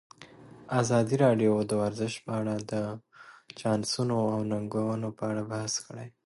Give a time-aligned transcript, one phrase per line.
[0.81, 2.73] ازادي راډیو د ورزش په اړه د
[3.59, 6.07] چانسونو او ننګونو په اړه بحث کړی.